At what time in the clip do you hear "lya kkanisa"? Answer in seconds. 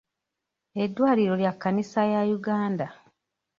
1.41-2.01